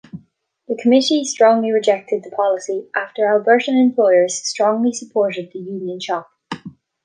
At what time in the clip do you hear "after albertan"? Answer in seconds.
2.95-3.79